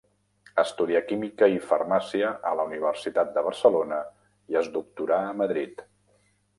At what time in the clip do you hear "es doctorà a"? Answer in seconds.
4.67-5.41